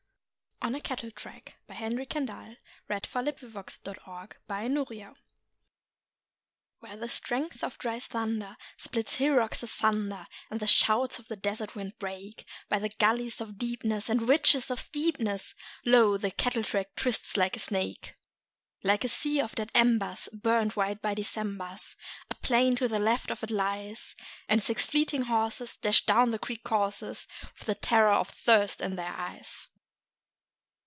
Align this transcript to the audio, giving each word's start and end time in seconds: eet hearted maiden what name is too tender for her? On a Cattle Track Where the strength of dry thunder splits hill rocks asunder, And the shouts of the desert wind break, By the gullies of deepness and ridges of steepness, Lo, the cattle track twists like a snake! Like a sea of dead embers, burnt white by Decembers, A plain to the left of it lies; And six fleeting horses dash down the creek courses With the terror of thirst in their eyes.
eet 0.63 0.85
hearted 0.89 1.11
maiden 1.25 1.41
what 1.65 1.79
name 1.79 1.99
is 1.99 3.07
too 3.07 3.11
tender 3.17 3.35
for 3.35 3.93
her? 3.93 4.11
On 4.11 4.25
a 4.29 4.29
Cattle 4.29 4.85
Track 4.85 5.17
Where 6.81 6.95
the 6.97 7.09
strength 7.09 7.63
of 7.63 7.79
dry 7.79 7.97
thunder 7.99 8.55
splits 8.77 9.15
hill 9.15 9.33
rocks 9.37 9.63
asunder, 9.63 10.27
And 10.51 10.59
the 10.59 10.67
shouts 10.67 11.17
of 11.17 11.29
the 11.29 11.35
desert 11.35 11.73
wind 11.75 11.97
break, 11.97 12.45
By 12.69 12.77
the 12.77 12.89
gullies 12.89 13.41
of 13.41 13.57
deepness 13.57 14.07
and 14.07 14.29
ridges 14.29 14.69
of 14.69 14.79
steepness, 14.79 15.55
Lo, 15.83 16.15
the 16.19 16.29
cattle 16.29 16.63
track 16.63 16.95
twists 16.95 17.35
like 17.35 17.55
a 17.55 17.59
snake! 17.59 18.13
Like 18.83 19.03
a 19.03 19.07
sea 19.09 19.41
of 19.41 19.55
dead 19.55 19.71
embers, 19.73 20.29
burnt 20.31 20.75
white 20.75 21.01
by 21.01 21.15
Decembers, 21.15 21.95
A 22.29 22.35
plain 22.35 22.75
to 22.75 22.87
the 22.87 22.99
left 22.99 23.31
of 23.31 23.43
it 23.43 23.49
lies; 23.49 24.15
And 24.47 24.61
six 24.61 24.85
fleeting 24.85 25.23
horses 25.23 25.75
dash 25.77 26.05
down 26.05 26.29
the 26.29 26.37
creek 26.37 26.63
courses 26.63 27.25
With 27.57 27.65
the 27.65 27.73
terror 27.73 28.11
of 28.13 28.29
thirst 28.29 28.79
in 28.79 28.95
their 28.95 29.11
eyes. 29.15 29.67